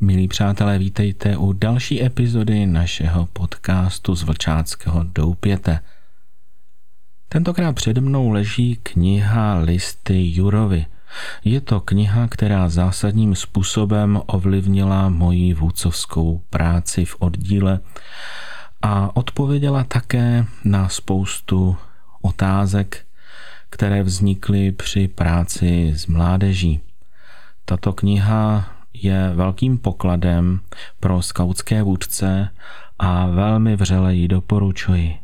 Milí 0.00 0.28
přátelé, 0.28 0.78
vítejte 0.78 1.36
u 1.36 1.52
další 1.52 2.04
epizody 2.04 2.66
našeho 2.66 3.26
podcastu 3.26 4.14
z 4.14 4.22
Vlčáckého 4.22 5.02
doupěte. 5.02 5.80
Tentokrát 7.28 7.72
přede 7.72 8.00
mnou 8.00 8.30
leží 8.30 8.76
kniha 8.82 9.58
Listy 9.58 10.30
Jurovi. 10.34 10.86
Je 11.44 11.60
to 11.60 11.80
kniha, 11.80 12.28
která 12.28 12.68
zásadním 12.68 13.34
způsobem 13.34 14.20
ovlivnila 14.26 15.08
moji 15.08 15.54
vůcovskou 15.54 16.42
práci 16.50 17.04
v 17.04 17.16
oddíle 17.18 17.80
a 18.82 19.16
odpověděla 19.16 19.84
také 19.84 20.44
na 20.64 20.88
spoustu 20.88 21.76
otázek, 22.22 23.06
které 23.70 24.02
vznikly 24.02 24.72
při 24.72 25.08
práci 25.08 25.92
s 25.96 26.06
mládeží. 26.06 26.80
Tato 27.64 27.92
kniha 27.92 28.77
je 29.04 29.30
velkým 29.34 29.78
pokladem 29.78 30.60
pro 31.00 31.22
skautské 31.22 31.82
vůdce 31.82 32.48
a 32.98 33.26
velmi 33.26 33.76
vřele 33.76 34.14
ji 34.14 34.28
doporučuji. 34.28 35.14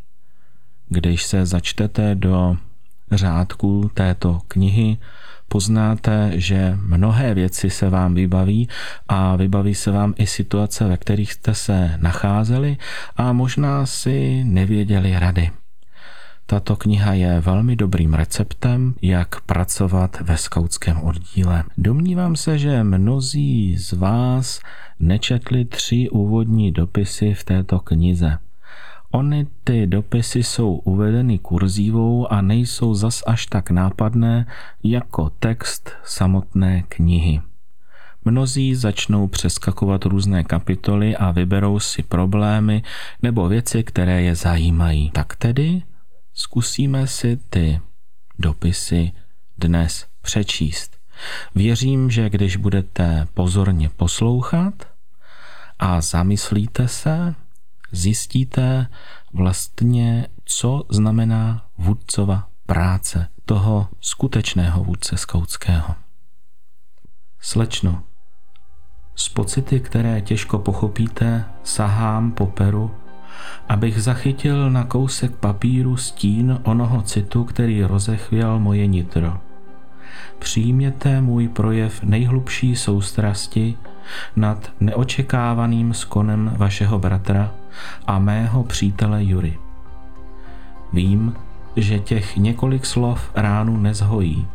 Když 0.89 1.23
se 1.23 1.47
začtete 1.47 2.15
do 2.15 2.57
řádků 3.13 3.91
této 3.95 4.41
knihy, 4.49 4.99
poznáte, 5.49 6.33
že 6.35 6.79
mnohé 6.81 7.35
věci 7.35 7.71
se 7.71 7.91
vám 7.91 8.15
vybaví 8.15 8.69
a 9.09 9.37
vybaví 9.37 9.75
se 9.75 9.91
vám 9.91 10.15
i 10.17 10.27
situace, 10.27 10.85
ve 10.85 10.97
kterých 10.97 11.33
jste 11.33 11.55
se 11.55 11.99
nacházeli 12.01 12.77
a 13.17 13.33
možná 13.33 13.87
si 13.87 14.45
nevěděli 14.45 15.19
rady. 15.19 15.51
Tato 16.47 16.77
kniha 16.77 17.13
je 17.13 17.41
velmi 17.41 17.77
dobrým 17.77 18.15
receptem, 18.15 18.95
jak 19.03 19.41
pracovat 19.41 20.21
ve 20.21 20.37
skautském 20.37 21.01
oddíle. 21.01 21.65
Domnívám 21.79 22.37
se, 22.37 22.59
že 22.59 22.85
mnozí 22.85 23.77
z 23.77 23.93
vás 23.93 24.61
nečetli 25.01 25.65
tři 25.65 26.11
úvodní 26.11 26.73
dopisy 26.73 27.35
v 27.35 27.45
této 27.45 27.81
knize. 27.81 28.39
Ony 29.11 29.47
ty 29.65 29.87
dopisy 29.87 30.43
jsou 30.43 30.75
uvedeny 30.75 31.39
kurzívou 31.39 32.33
a 32.33 32.41
nejsou 32.41 32.95
zas 32.95 33.23
až 33.27 33.47
tak 33.47 33.71
nápadné 33.71 34.47
jako 34.83 35.31
text 35.31 35.91
samotné 36.05 36.83
knihy. 36.89 37.41
Mnozí 38.25 38.75
začnou 38.75 39.29
přeskakovat 39.29 40.05
různé 40.05 40.45
kapitoly 40.45 41.17
a 41.17 41.31
vyberou 41.31 41.81
si 41.81 42.03
problémy 42.03 42.83
nebo 43.23 43.49
věci, 43.49 43.83
které 43.83 44.23
je 44.23 44.35
zajímají. 44.35 45.11
Tak 45.11 45.37
tedy 45.37 45.83
Zkusíme 46.35 47.07
si 47.07 47.37
ty 47.37 47.81
dopisy 48.39 49.13
dnes 49.59 50.07
přečíst. 50.23 50.97
Věřím, 51.55 52.11
že 52.11 52.31
když 52.31 52.57
budete 52.57 53.27
pozorně 53.35 53.89
poslouchat 53.89 54.75
a 55.79 56.01
zamyslíte 56.01 56.89
se, 56.89 57.35
zjistíte 57.93 58.87
vlastně, 59.33 60.29
co 60.45 60.83
znamená 60.91 61.67
vůdcova 61.79 62.49
práce 62.67 63.29
toho 63.45 63.89
skutečného 64.01 64.85
vůdce 64.85 65.17
skautského. 65.17 65.95
Slečno, 67.41 68.03
z 69.17 69.29
pocity, 69.29 69.81
které 69.81 70.21
těžko 70.21 70.59
pochopíte, 70.59 71.45
sahám 71.65 72.33
po 72.33 72.47
peru 72.47 73.04
abych 73.69 74.03
zachytil 74.03 74.71
na 74.71 74.85
kousek 74.85 75.33
papíru 75.37 75.97
stín 75.97 76.59
onoho 76.63 77.03
citu, 77.03 77.45
který 77.45 77.85
rozechvěl 77.85 78.59
moje 78.59 78.87
nitro. 78.87 79.39
Přijměte 80.39 81.21
můj 81.21 81.49
projev 81.49 82.03
nejhlubší 82.03 82.77
soustrasti 82.77 83.77
nad 84.37 84.71
neočekávaným 84.81 85.95
skonem 85.95 86.53
vašeho 86.57 86.99
bratra 86.99 87.51
a 88.07 88.19
mého 88.19 88.65
přítele 88.65 89.25
Jury. 89.25 89.59
Vím, 90.93 91.35
že 91.77 91.99
těch 91.99 92.37
několik 92.37 92.87
slov 92.87 93.31
ránu 93.35 93.77
nezhojí, 93.77 94.47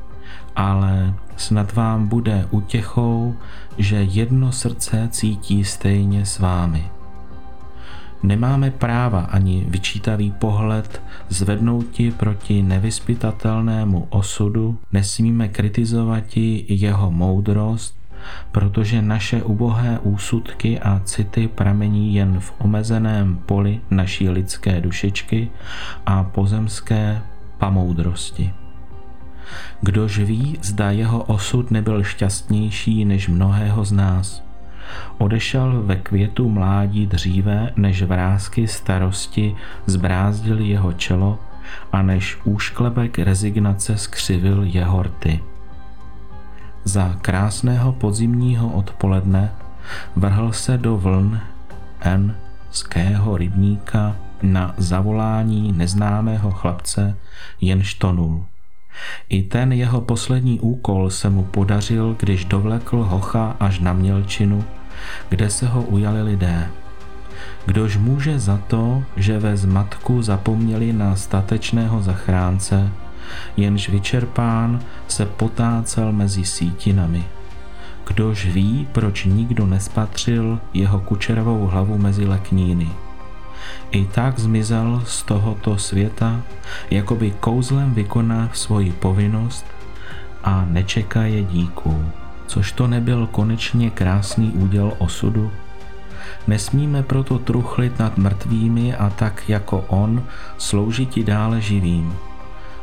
ale 0.55 1.13
snad 1.37 1.73
vám 1.73 2.07
bude 2.07 2.47
utěchou, 2.51 3.35
že 3.77 4.03
jedno 4.03 4.51
srdce 4.51 5.07
cítí 5.11 5.63
stejně 5.63 6.25
s 6.25 6.39
vámi. 6.39 6.98
Nemáme 8.23 8.71
práva 8.71 9.19
ani 9.19 9.65
vyčítavý 9.67 10.31
pohled 10.31 11.01
zvednouti 11.29 12.11
proti 12.11 12.61
nevyspytatelnému 12.61 14.07
osudu, 14.09 14.79
nesmíme 14.91 15.47
kritizovat 15.47 16.23
jeho 16.67 17.11
moudrost, 17.11 17.99
protože 18.51 19.01
naše 19.01 19.43
ubohé 19.43 19.99
úsudky 19.99 20.79
a 20.79 21.01
city 21.03 21.47
pramení 21.47 22.15
jen 22.15 22.39
v 22.39 22.53
omezeném 22.57 23.39
poli 23.45 23.81
naší 23.89 24.29
lidské 24.29 24.81
dušičky 24.81 25.49
a 26.05 26.23
pozemské 26.23 27.21
pamoudrosti. 27.57 28.53
Kdož 29.81 30.19
ví, 30.19 30.57
zda 30.61 30.91
jeho 30.91 31.23
osud 31.23 31.71
nebyl 31.71 32.03
šťastnější 32.03 33.05
než 33.05 33.27
mnohého 33.27 33.85
z 33.85 33.91
nás– 33.91 34.43
Odešel 35.17 35.81
ve 35.85 35.95
květu 35.95 36.49
mládí 36.49 37.07
dříve, 37.07 37.71
než 37.75 38.03
vrázky 38.03 38.67
starosti 38.67 39.55
zbrázdil 39.85 40.59
jeho 40.59 40.93
čelo 40.93 41.39
a 41.91 42.01
než 42.01 42.37
úšklebek 42.43 43.19
rezignace 43.19 43.97
skřivil 43.97 44.63
jeho 44.63 45.03
rty. 45.03 45.39
Za 46.83 47.15
krásného 47.21 47.93
podzimního 47.93 48.69
odpoledne 48.69 49.51
vrhl 50.15 50.51
se 50.51 50.77
do 50.77 50.97
vln 50.97 51.39
N 52.01 52.35
ského 52.71 53.37
rybníka 53.37 54.15
na 54.41 54.73
zavolání 54.77 55.71
neznámého 55.71 56.51
chlapce, 56.51 57.17
jenž 57.61 57.93
tonul. 57.93 58.45
I 59.29 59.43
ten 59.43 59.71
jeho 59.71 60.01
poslední 60.01 60.59
úkol 60.59 61.09
se 61.09 61.29
mu 61.29 61.43
podařil, 61.43 62.15
když 62.19 62.45
dovlekl 62.45 63.03
hocha 63.03 63.55
až 63.59 63.79
na 63.79 63.93
mělčinu 63.93 64.63
kde 65.29 65.49
se 65.49 65.67
ho 65.67 65.81
ujali 65.81 66.21
lidé. 66.21 66.69
Kdož 67.65 67.97
může 67.97 68.39
za 68.39 68.57
to, 68.67 69.03
že 69.15 69.39
ve 69.39 69.57
zmatku 69.57 70.21
zapomněli 70.21 70.93
na 70.93 71.15
statečného 71.15 72.01
zachránce, 72.01 72.89
jenž 73.57 73.89
vyčerpán 73.89 74.79
se 75.07 75.25
potácel 75.25 76.11
mezi 76.11 76.45
sítinami. 76.45 77.25
Kdož 78.07 78.45
ví, 78.45 78.87
proč 78.91 79.25
nikdo 79.25 79.65
nespatřil 79.65 80.59
jeho 80.73 80.99
kučerovou 80.99 81.67
hlavu 81.67 81.97
mezi 81.97 82.25
lekníny. 82.25 82.89
I 83.91 84.05
tak 84.05 84.39
zmizel 84.39 85.03
z 85.05 85.23
tohoto 85.23 85.77
světa, 85.77 86.41
jako 86.91 87.15
by 87.15 87.31
kouzlem 87.31 87.93
vykoná 87.93 88.49
svoji 88.53 88.91
povinnost 88.91 89.65
a 90.43 90.65
nečeká 90.69 91.21
je 91.21 91.43
díků 91.43 92.05
což 92.49 92.71
to 92.71 92.87
nebyl 92.87 93.27
konečně 93.27 93.89
krásný 93.89 94.51
úděl 94.51 94.93
osudu? 94.97 95.51
Nesmíme 96.47 97.03
proto 97.03 97.39
truchlit 97.39 97.99
nad 97.99 98.17
mrtvými 98.17 98.95
a 98.95 99.09
tak 99.09 99.49
jako 99.49 99.85
on 99.87 100.23
sloužit 100.57 101.17
i 101.17 101.23
dále 101.23 101.61
živým. 101.61 102.15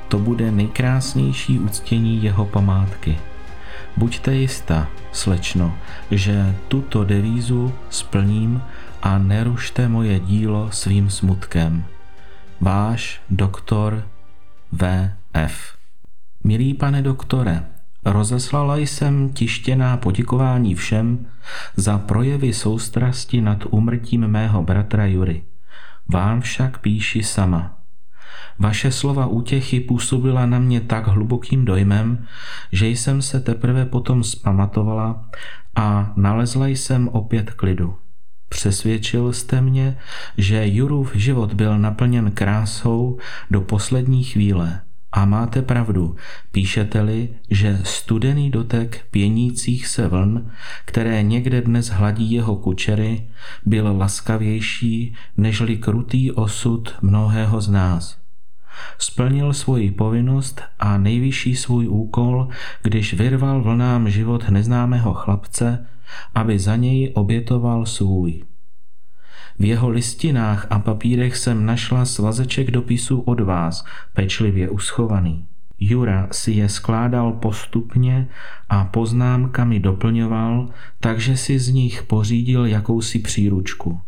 To 0.09 0.19
bude 0.19 0.51
nejkrásnější 0.51 1.59
uctění 1.59 2.23
jeho 2.23 2.47
památky. 2.47 3.19
Buďte 3.97 4.35
jistá, 4.35 4.89
slečno, 5.13 5.75
že 6.11 6.55
tuto 6.69 7.05
devízu 7.05 7.75
splním 7.91 8.63
a 9.03 9.19
nerušte 9.19 9.89
moje 9.89 10.21
dílo 10.21 10.69
svým 10.71 11.11
smutkem. 11.11 11.85
Váš 12.61 13.21
doktor 13.31 14.07
V.F. 14.73 15.55
Milý 16.45 16.75
pane 16.75 17.03
doktore, 17.03 17.76
Rozeslala 18.07 18.77
jsem 18.77 19.29
tištěná 19.29 19.97
poděkování 19.97 20.75
všem 20.75 21.27
za 21.77 21.99
projevy 21.99 22.53
soustrasti 22.53 23.41
nad 23.41 23.65
umrtím 23.71 24.29
mého 24.29 24.63
bratra 24.63 25.07
Jury. 25.07 25.43
Vám 26.09 26.41
však 26.41 26.79
píši 26.79 27.23
sama. 27.23 27.79
Vaše 28.59 28.93
slova 28.93 29.27
útěchy 29.27 29.81
působila 29.81 30.47
na 30.47 30.59
mě 30.59 30.81
tak 30.81 31.07
hlubokým 31.07 31.65
dojmem, 31.65 32.27
že 32.73 32.89
jsem 32.89 33.23
se 33.23 33.41
teprve 33.41 33.87
potom 33.87 34.25
zpamatovala 34.25 35.31
a 35.77 36.13
nalezla 36.17 36.67
jsem 36.67 37.09
opět 37.09 37.51
klidu. 37.51 37.99
Přesvědčil 38.49 39.33
jste 39.33 39.61
mě, 39.61 39.99
že 40.39 40.69
Jurův 40.69 41.15
život 41.15 41.55
byl 41.55 41.79
naplněn 41.79 42.31
krásou 42.31 43.19
do 43.51 43.61
poslední 43.61 44.25
chvíle 44.25 44.86
a 45.17 45.25
máte 45.25 45.63
pravdu, 45.63 46.17
píšete-li, 46.53 47.29
že 47.51 47.81
studený 47.85 48.51
dotek 48.51 49.07
pěnících 49.11 49.87
se 49.87 50.09
vln, 50.09 50.51
které 50.85 51.23
někde 51.23 51.63
dnes 51.63 51.89
hladí 51.89 52.33
jeho 52.33 52.57
kučery, 52.57 53.29
byl 53.67 53.97
laskavější 53.97 55.15
nežli 55.37 55.77
krutý 55.77 56.33
osud 56.33 56.95
mnohého 57.03 57.61
z 57.61 57.69
nás. 57.69 58.19
Splnil 58.99 59.53
svoji 59.53 59.91
povinnost 59.91 60.63
a 60.79 60.99
nejvyšší 60.99 61.57
svůj 61.57 61.89
úkol, 61.89 62.49
když 62.83 63.15
vyrval 63.15 63.63
vlnám 63.63 64.11
život 64.11 64.49
neznámého 64.49 65.15
chlapce 65.15 65.87
aby 66.35 66.59
za 66.59 66.77
něj 66.77 67.13
obětoval 67.15 67.87
svůj. 67.87 68.45
V 69.59 69.65
jeho 69.65 69.89
listinách 69.89 70.67
a 70.71 70.79
papírech 70.79 71.37
jsem 71.37 71.67
našla 71.67 72.05
svazeček 72.05 72.71
dopisů 72.71 73.21
od 73.21 73.41
vás, 73.41 73.85
pečlivě 74.13 74.71
uschovaný. 74.71 75.47
Jura 75.81 76.29
si 76.33 76.53
je 76.53 76.69
skládal 76.69 77.33
postupně 77.33 78.29
a 78.69 78.85
poznámkami 78.85 79.81
doplňoval, 79.81 80.69
takže 81.01 81.37
si 81.37 81.59
z 81.59 81.69
nich 81.69 82.03
pořídil 82.03 82.67
jakousi 82.67 83.19
příručku. 83.19 84.01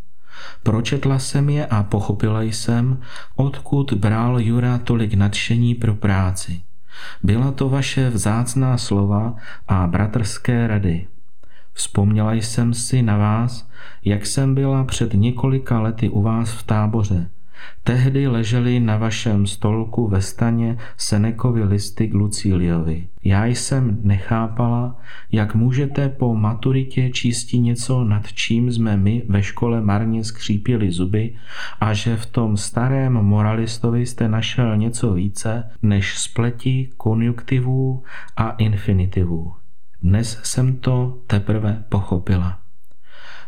Pročetla 0.62 1.18
jsem 1.18 1.50
je 1.50 1.66
a 1.66 1.82
pochopila 1.82 2.42
jsem, 2.42 3.00
odkud 3.36 3.92
bral 3.92 4.40
Jura 4.40 4.78
tolik 4.78 5.14
nadšení 5.14 5.74
pro 5.74 5.94
práci. 5.94 6.60
Byla 7.22 7.52
to 7.52 7.68
vaše 7.68 8.10
vzácná 8.10 8.78
slova 8.78 9.34
a 9.68 9.86
bratrské 9.86 10.66
rady. 10.66 11.06
Vzpomněla 11.78 12.32
jsem 12.34 12.74
si 12.74 13.02
na 13.02 13.16
vás, 13.16 13.70
jak 14.04 14.26
jsem 14.26 14.54
byla 14.54 14.84
před 14.84 15.14
několika 15.14 15.80
lety 15.80 16.08
u 16.08 16.22
vás 16.22 16.52
v 16.52 16.62
táboře. 16.62 17.30
Tehdy 17.84 18.28
leželi 18.28 18.80
na 18.80 18.96
vašem 18.96 19.46
stolku 19.46 20.08
ve 20.08 20.22
staně 20.22 20.78
Senekovi 20.96 21.64
listy 21.64 22.08
k 22.08 22.14
Lucíliovi. 22.14 23.08
Já 23.24 23.46
jsem 23.46 23.98
nechápala, 24.02 25.00
jak 25.32 25.54
můžete 25.54 26.08
po 26.08 26.34
maturitě 26.34 27.10
číst 27.10 27.52
něco, 27.52 28.04
nad 28.04 28.32
čím 28.32 28.72
jsme 28.72 28.96
my 28.96 29.22
ve 29.28 29.42
škole 29.42 29.80
marně 29.80 30.24
skřípili 30.24 30.90
zuby 30.90 31.34
a 31.80 31.92
že 31.92 32.16
v 32.16 32.26
tom 32.26 32.56
starém 32.56 33.12
moralistovi 33.12 34.06
jste 34.06 34.28
našel 34.28 34.76
něco 34.76 35.12
více 35.12 35.70
než 35.82 36.18
spleti 36.18 36.90
konjunktivů 36.96 38.02
a 38.36 38.50
infinitivů. 38.50 39.57
Dnes 40.02 40.40
jsem 40.42 40.76
to 40.76 41.18
teprve 41.26 41.84
pochopila. 41.88 42.58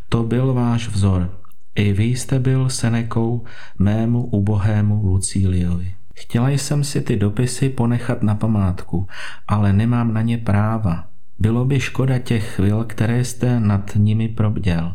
To 0.09 0.23
byl 0.23 0.55
váš 0.55 0.89
vzor. 0.89 1.31
I 1.75 1.93
vy 1.93 2.05
jste 2.05 2.39
byl 2.39 2.69
Senekou 2.69 3.45
mému 3.79 4.27
ubohému 4.27 5.07
Lucíliovi. 5.07 5.95
Chtěla 6.15 6.49
jsem 6.49 6.85
si 6.85 7.01
ty 7.01 7.17
dopisy 7.17 7.69
ponechat 7.69 8.23
na 8.23 8.35
památku, 8.35 9.07
ale 9.49 9.73
nemám 9.73 10.15
na 10.15 10.23
ně 10.23 10.39
práva. 10.39 11.05
Bylo 11.39 11.65
by 11.65 11.81
škoda 11.81 12.19
těch 12.19 12.55
chvil, 12.55 12.85
které 12.85 13.25
jste 13.25 13.61
nad 13.61 13.91
nimi 13.95 14.29
probděl. 14.29 14.95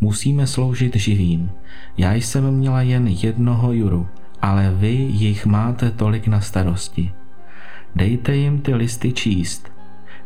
Musíme 0.00 0.46
sloužit 0.46 0.96
živým. 0.96 1.50
Já 1.96 2.14
jsem 2.14 2.50
měla 2.50 2.82
jen 2.82 3.06
jednoho 3.08 3.72
juru, 3.72 4.08
ale 4.42 4.74
vy 4.74 4.92
jich 4.92 5.46
máte 5.46 5.90
tolik 5.90 6.26
na 6.26 6.40
starosti. 6.40 7.12
Dejte 7.94 8.36
jim 8.36 8.60
ty 8.60 8.74
listy 8.74 9.12
číst– 9.12 9.68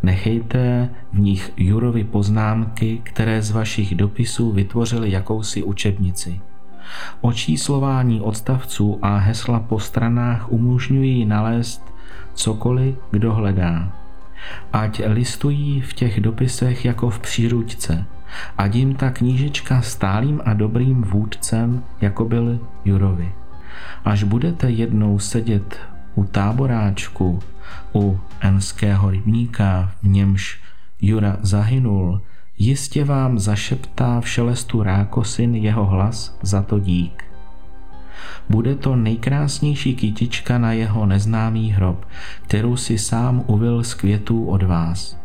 Nechejte 0.03 0.89
v 1.13 1.19
nich 1.19 1.53
Jurovi 1.57 2.05
poznámky, 2.05 3.01
které 3.03 3.43
z 3.43 3.51
vašich 3.51 3.95
dopisů 3.95 4.53
vytvořily 4.53 5.11
jakousi 5.11 5.63
učebnici. 5.63 6.41
Očíslování 7.21 8.21
odstavců 8.21 8.99
a 9.03 9.17
hesla 9.17 9.61
po 9.61 9.81
stranách 9.81 10.53
umožňují 10.53 11.25
nalézt 11.25 11.95
cokoliv, 12.35 12.95
kdo 13.11 13.35
hledá. 13.35 13.93
Ať 14.73 15.03
listují 15.07 15.81
v 15.81 15.93
těch 15.93 16.21
dopisech 16.21 16.85
jako 16.85 17.11
v 17.11 17.19
příručce, 17.19 18.05
ať 18.59 18.75
jim 18.75 18.95
ta 18.95 19.11
knížečka 19.11 19.83
stálým 19.83 20.41
a 20.45 20.55
dobrým 20.55 21.03
vůdcem, 21.03 21.85
jako 22.01 22.25
byl 22.25 22.59
Jurovi. 22.85 23.33
Až 24.05 24.23
budete 24.23 24.71
jednou 24.71 25.19
sedět 25.19 25.81
u 26.15 26.25
táboráčku 26.25 27.41
u 27.95 28.21
enského 28.41 29.11
rybníka, 29.11 29.93
v 30.03 30.09
němž 30.09 30.61
Jura 31.01 31.37
zahynul, 31.41 32.21
jistě 32.59 33.05
vám 33.05 33.39
zašeptá 33.39 34.21
v 34.21 34.29
šelestu 34.29 34.83
rákosin 34.83 35.55
jeho 35.55 35.87
hlas 35.87 36.39
za 36.43 36.63
to 36.63 36.79
dík. 36.79 37.25
Bude 38.49 38.75
to 38.75 38.97
nejkrásnější 38.97 39.95
kytička 39.95 40.59
na 40.59 40.73
jeho 40.73 41.07
neznámý 41.07 41.71
hrob, 41.71 42.07
kterou 42.43 42.77
si 42.77 42.99
sám 42.99 43.45
uvil 43.47 43.85
z 43.85 43.95
květů 43.95 44.47
od 44.47 44.63
vás. 44.63 45.19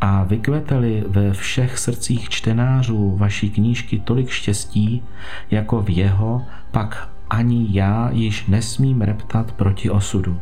A 0.00 0.22
vykveteli 0.22 1.04
ve 1.08 1.32
všech 1.32 1.78
srdcích 1.78 2.28
čtenářů 2.28 3.16
vaší 3.16 3.50
knížky 3.50 3.98
tolik 3.98 4.28
štěstí, 4.28 5.02
jako 5.50 5.82
v 5.82 5.90
jeho, 5.90 6.42
pak 6.70 7.08
ani 7.30 7.66
já 7.70 8.10
již 8.12 8.46
nesmím 8.46 9.00
reptat 9.00 9.52
proti 9.52 9.90
osudu. 9.90 10.40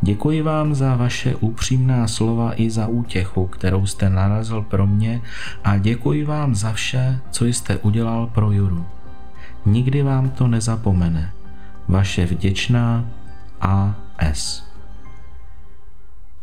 Děkuji 0.00 0.42
vám 0.42 0.74
za 0.74 0.96
vaše 0.96 1.34
upřímná 1.34 2.08
slova 2.08 2.52
i 2.60 2.70
za 2.70 2.86
útěchu, 2.86 3.46
kterou 3.46 3.86
jste 3.86 4.10
narazil 4.10 4.62
pro 4.62 4.86
mě 4.86 5.20
a 5.64 5.78
děkuji 5.78 6.24
vám 6.24 6.54
za 6.54 6.72
vše, 6.72 7.18
co 7.30 7.44
jste 7.44 7.76
udělal 7.76 8.26
pro 8.26 8.52
Juru. 8.52 8.86
Nikdy 9.66 10.02
vám 10.02 10.30
to 10.30 10.46
nezapomene. 10.46 11.32
Vaše 11.88 12.26
vděčná 12.26 13.04
A.S. 13.60 14.65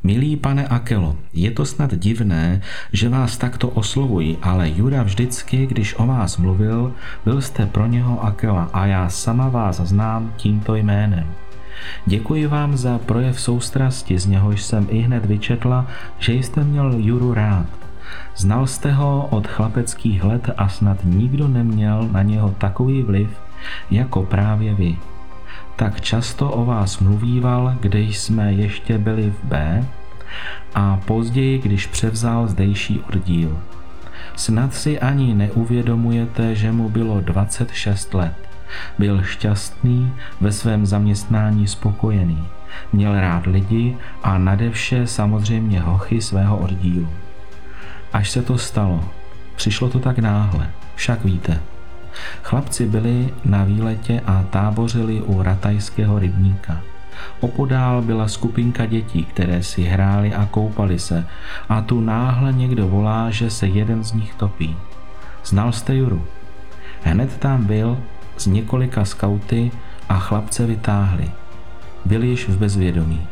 Milý 0.03 0.35
pane 0.35 0.67
Akelo, 0.67 1.15
je 1.33 1.51
to 1.51 1.65
snad 1.65 1.95
divné, 1.95 2.61
že 2.91 3.09
vás 3.09 3.37
takto 3.37 3.69
oslovuji, 3.69 4.37
ale 4.41 4.69
Jura 4.69 5.03
vždycky, 5.03 5.67
když 5.67 5.95
o 5.95 6.07
vás 6.07 6.37
mluvil, 6.37 6.93
byl 7.25 7.41
jste 7.41 7.65
pro 7.65 7.87
něho 7.87 8.23
Akela 8.23 8.69
a 8.73 8.85
já 8.85 9.09
sama 9.09 9.49
vás 9.49 9.79
znám 9.79 10.33
tímto 10.37 10.75
jménem. 10.75 11.27
Děkuji 12.05 12.47
vám 12.47 12.77
za 12.77 12.97
projev 12.97 13.41
soustrasti, 13.41 14.19
z 14.19 14.25
něhož 14.25 14.61
jsem 14.61 14.87
i 14.89 14.99
hned 14.99 15.25
vyčetla, 15.25 15.87
že 16.19 16.33
jste 16.33 16.63
měl 16.63 16.93
Juru 16.97 17.33
rád. 17.33 17.67
Znal 18.35 18.67
jste 18.67 18.91
ho 18.91 19.27
od 19.31 19.47
chlapeckých 19.47 20.23
let 20.23 20.49
a 20.57 20.69
snad 20.69 20.97
nikdo 21.03 21.47
neměl 21.47 22.09
na 22.11 22.21
něho 22.21 22.55
takový 22.57 23.03
vliv, 23.03 23.29
jako 23.91 24.23
právě 24.23 24.75
vy. 24.75 24.97
Tak 25.75 26.01
často 26.01 26.51
o 26.51 26.65
vás 26.65 26.99
mluvíval, 26.99 27.75
když 27.79 28.19
jsme 28.19 28.53
ještě 28.53 28.97
byli 28.97 29.31
v 29.31 29.43
B 29.43 29.85
a 30.75 30.99
později, 31.05 31.59
když 31.59 31.87
převzal 31.87 32.47
zdejší 32.47 32.99
oddíl. 32.99 33.59
Snad 34.35 34.73
si 34.73 34.99
ani 34.99 35.33
neuvědomujete, 35.33 36.55
že 36.55 36.71
mu 36.71 36.89
bylo 36.89 37.21
26 37.21 38.13
let. 38.13 38.33
Byl 38.99 39.23
šťastný, 39.23 40.13
ve 40.41 40.51
svém 40.51 40.85
zaměstnání 40.85 41.67
spokojený. 41.67 42.47
Měl 42.93 43.19
rád 43.19 43.47
lidi 43.47 43.97
a 44.23 44.37
nadevše 44.37 45.07
samozřejmě 45.07 45.79
hochy 45.79 46.21
svého 46.21 46.57
oddílu. 46.57 47.09
Až 48.13 48.29
se 48.29 48.41
to 48.41 48.57
stalo, 48.57 49.03
přišlo 49.55 49.89
to 49.89 49.99
tak 49.99 50.19
náhle, 50.19 50.69
však 50.95 51.25
víte. 51.25 51.59
Chlapci 52.43 52.85
byli 52.85 53.33
na 53.45 53.63
výletě 53.63 54.21
a 54.25 54.43
tábořili 54.49 55.21
u 55.21 55.43
ratajského 55.43 56.19
rybníka. 56.19 56.81
Opodál 57.39 58.01
byla 58.01 58.27
skupinka 58.27 58.85
dětí, 58.85 59.25
které 59.25 59.63
si 59.63 59.83
hráli 59.83 60.33
a 60.33 60.45
koupali 60.45 60.99
se 60.99 61.25
a 61.69 61.81
tu 61.81 62.01
náhle 62.01 62.53
někdo 62.53 62.87
volá, 62.87 63.29
že 63.29 63.49
se 63.49 63.67
jeden 63.67 64.03
z 64.03 64.13
nich 64.13 64.33
topí. 64.33 64.75
Znal 65.45 65.71
jste 65.71 65.95
Juru? 65.95 66.23
Hned 67.03 67.37
tam 67.37 67.65
byl 67.65 67.97
z 68.37 68.45
několika 68.45 69.05
skauty 69.05 69.71
a 70.09 70.19
chlapce 70.19 70.65
vytáhli. 70.65 71.31
Byl 72.05 72.23
již 72.23 72.49
v 72.49 72.57
bezvědomí. 72.57 73.27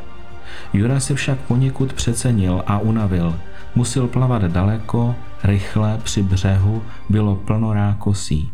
Jura 0.74 1.00
se 1.00 1.16
však 1.16 1.38
poněkud 1.40 1.94
přecenil 1.94 2.64
a 2.68 2.80
unavil. 2.80 3.36
Musel 3.76 4.08
plavat 4.08 4.42
daleko, 4.42 5.16
rychle, 5.44 6.00
při 6.04 6.24
břehu 6.24 6.84
bylo 7.10 7.36
plno 7.36 7.74
rákosí. 7.74 8.52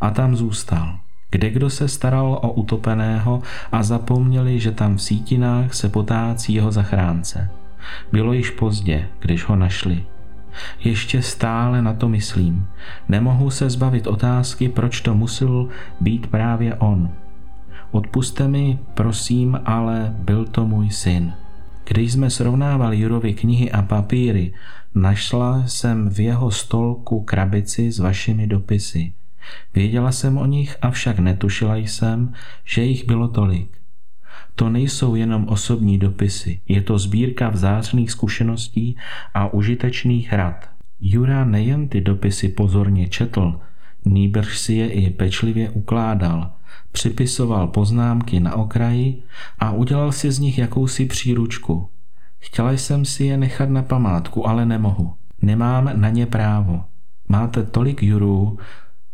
A 0.00 0.10
tam 0.10 0.36
zůstal. 0.36 0.98
Kde 1.30 1.50
kdo 1.50 1.70
se 1.70 1.88
staral 1.88 2.38
o 2.42 2.52
utopeného 2.52 3.42
a 3.72 3.82
zapomněli, 3.82 4.60
že 4.60 4.72
tam 4.72 4.96
v 4.96 5.02
sítinách 5.02 5.74
se 5.74 5.88
potácí 5.88 6.54
jeho 6.54 6.72
zachránce. 6.72 7.50
Bylo 8.12 8.32
již 8.32 8.50
pozdě, 8.50 9.08
když 9.20 9.44
ho 9.44 9.56
našli. 9.56 10.04
Ještě 10.80 11.22
stále 11.22 11.82
na 11.82 11.92
to 11.92 12.08
myslím. 12.08 12.66
Nemohu 13.08 13.50
se 13.50 13.70
zbavit 13.70 14.06
otázky, 14.06 14.68
proč 14.68 15.00
to 15.00 15.14
musel 15.14 15.68
být 16.00 16.26
právě 16.26 16.74
on. 16.74 17.10
Odpuste 17.90 18.48
mi, 18.48 18.78
prosím, 18.94 19.60
ale 19.64 20.14
byl 20.18 20.44
to 20.44 20.66
můj 20.66 20.90
syn. 20.90 21.32
Když 21.88 22.12
jsme 22.12 22.30
srovnávali 22.30 22.98
Jurovi 22.98 23.34
knihy 23.34 23.72
a 23.72 23.82
papíry, 23.82 24.54
našla 24.94 25.62
jsem 25.66 26.08
v 26.10 26.20
jeho 26.20 26.50
stolku 26.50 27.20
krabici 27.20 27.92
s 27.92 27.98
vašimi 27.98 28.46
dopisy. 28.46 29.12
Věděla 29.74 30.12
jsem 30.12 30.38
o 30.38 30.46
nich, 30.46 30.76
avšak 30.82 31.18
netušila 31.18 31.76
jsem, 31.76 32.32
že 32.64 32.84
jich 32.84 33.06
bylo 33.06 33.28
tolik. 33.28 33.78
To 34.54 34.68
nejsou 34.68 35.14
jenom 35.14 35.48
osobní 35.48 35.98
dopisy, 35.98 36.60
je 36.68 36.82
to 36.82 36.98
sbírka 36.98 37.48
vzácných 37.48 38.10
zkušeností 38.10 38.96
a 39.34 39.54
užitečných 39.54 40.32
rad. 40.32 40.68
Jura 41.00 41.44
nejen 41.44 41.88
ty 41.88 42.00
dopisy 42.00 42.48
pozorně 42.48 43.08
četl, 43.08 43.60
nýbrž 44.04 44.58
si 44.58 44.74
je 44.74 44.90
i 44.90 45.10
pečlivě 45.10 45.70
ukládal, 45.70 46.52
připisoval 46.92 47.66
poznámky 47.66 48.40
na 48.40 48.54
okraji 48.54 49.22
a 49.58 49.72
udělal 49.72 50.12
si 50.12 50.32
z 50.32 50.38
nich 50.38 50.58
jakousi 50.58 51.06
příručku. 51.06 51.88
Chtěla 52.38 52.72
jsem 52.72 53.04
si 53.04 53.24
je 53.24 53.36
nechat 53.36 53.70
na 53.70 53.82
památku, 53.82 54.48
ale 54.48 54.66
nemohu. 54.66 55.14
Nemám 55.42 55.90
na 55.94 56.10
ně 56.10 56.26
právo. 56.26 56.84
Máte 57.28 57.62
tolik 57.62 58.02
jurů, 58.02 58.58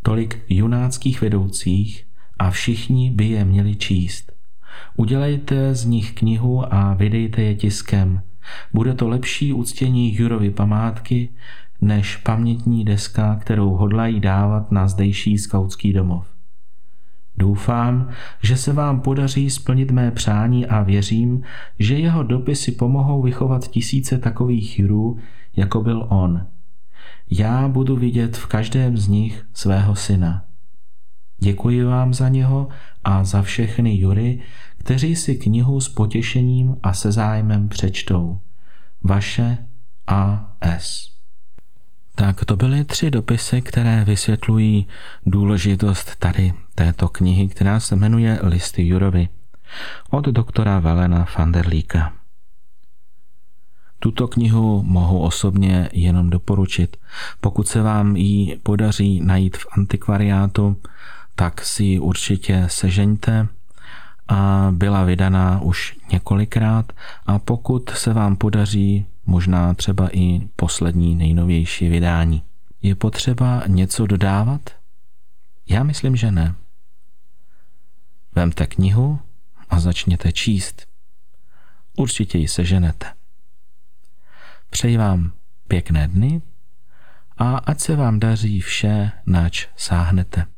tolik 0.06 0.44
junáckých 0.48 1.20
vedoucích 1.20 2.06
a 2.38 2.50
všichni 2.50 3.10
by 3.10 3.24
je 3.24 3.44
měli 3.44 3.76
číst. 3.76 4.32
Udělejte 4.96 5.74
z 5.74 5.84
nich 5.84 6.12
knihu 6.12 6.74
a 6.74 6.94
vydejte 6.94 7.42
je 7.42 7.54
tiskem. 7.54 8.20
Bude 8.72 8.94
to 8.94 9.08
lepší 9.08 9.52
uctění 9.52 10.16
Jurovy 10.16 10.50
památky, 10.50 11.28
než 11.80 12.16
pamětní 12.16 12.84
deska, 12.84 13.36
kterou 13.36 13.70
hodlají 13.70 14.20
dávat 14.20 14.72
na 14.72 14.88
zdejší 14.88 15.38
skautský 15.38 15.92
domov. 15.92 16.26
Doufám, 17.36 18.08
že 18.42 18.56
se 18.56 18.72
vám 18.72 19.00
podaří 19.00 19.50
splnit 19.50 19.90
mé 19.90 20.10
přání 20.10 20.66
a 20.66 20.82
věřím, 20.82 21.42
že 21.78 21.98
jeho 21.98 22.22
dopisy 22.22 22.72
pomohou 22.72 23.22
vychovat 23.22 23.68
tisíce 23.68 24.18
takových 24.18 24.78
jurů, 24.78 25.18
jako 25.56 25.82
byl 25.82 26.06
on. 26.10 26.46
Já 27.38 27.68
budu 27.68 27.96
vidět 27.96 28.36
v 28.36 28.46
každém 28.46 28.96
z 28.96 29.08
nich 29.08 29.46
svého 29.54 29.96
syna. 29.96 30.44
Děkuji 31.38 31.84
vám 31.84 32.14
za 32.14 32.28
něho 32.28 32.68
a 33.04 33.24
za 33.24 33.42
všechny 33.42 33.98
jury, 33.98 34.42
kteří 34.78 35.16
si 35.16 35.34
knihu 35.34 35.80
s 35.80 35.88
potěšením 35.88 36.76
a 36.82 36.92
se 36.92 37.12
zájmem 37.12 37.68
přečtou. 37.68 38.38
Vaše 39.02 39.58
A.S. 40.06 41.10
Tak 42.14 42.44
to 42.44 42.56
byly 42.56 42.84
tři 42.84 43.10
dopisy, 43.10 43.62
které 43.62 44.04
vysvětlují 44.04 44.86
důležitost 45.26 46.16
tady 46.16 46.52
této 46.74 47.08
knihy, 47.08 47.48
která 47.48 47.80
se 47.80 47.96
jmenuje 47.96 48.38
Listy 48.42 48.86
Jurovi 48.86 49.28
od 50.10 50.24
doktora 50.24 50.80
Valena 50.80 51.26
van 51.38 51.52
der 51.52 51.68
Líka. 51.68 52.23
Tuto 54.04 54.28
knihu 54.28 54.82
mohu 54.82 55.22
osobně 55.22 55.88
jenom 55.92 56.30
doporučit. 56.30 56.96
Pokud 57.40 57.68
se 57.68 57.82
vám 57.82 58.16
ji 58.16 58.56
podaří 58.62 59.20
najít 59.20 59.56
v 59.56 59.66
antikvariátu, 59.72 60.76
tak 61.34 61.64
si 61.64 61.84
ji 61.84 61.98
určitě 61.98 62.66
sežeňte. 62.70 63.48
A 64.28 64.68
byla 64.70 65.04
vydaná 65.04 65.60
už 65.60 65.96
několikrát 66.12 66.92
a 67.26 67.38
pokud 67.38 67.90
se 67.90 68.12
vám 68.12 68.36
podaří 68.36 69.06
možná 69.26 69.74
třeba 69.74 70.08
i 70.12 70.40
poslední 70.56 71.14
nejnovější 71.14 71.88
vydání. 71.88 72.42
Je 72.82 72.94
potřeba 72.94 73.62
něco 73.66 74.06
dodávat? 74.06 74.70
Já 75.68 75.82
myslím, 75.82 76.16
že 76.16 76.30
ne. 76.30 76.54
Vemte 78.34 78.66
knihu 78.66 79.18
a 79.70 79.80
začněte 79.80 80.32
číst. 80.32 80.86
Určitě 81.96 82.38
ji 82.38 82.48
seženete. 82.48 83.23
Přeji 84.74 84.96
vám 84.96 85.32
pěkné 85.68 86.08
dny 86.08 86.42
a 87.38 87.56
ať 87.56 87.80
se 87.80 87.96
vám 87.96 88.20
daří 88.20 88.60
vše, 88.60 89.12
nač 89.26 89.68
sáhnete. 89.76 90.53